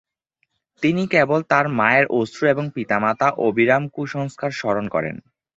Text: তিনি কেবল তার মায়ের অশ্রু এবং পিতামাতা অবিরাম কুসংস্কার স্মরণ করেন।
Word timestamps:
তিনি 0.83 1.03
কেবল 1.07 1.39
তার 1.49 1.65
মায়ের 1.79 2.05
অশ্রু 2.11 2.43
এবং 2.47 2.65
পিতামাতা 2.75 3.27
অবিরাম 3.45 3.83
কুসংস্কার 3.87 4.51
স্মরণ 4.51 4.85
করেন। 4.87 5.15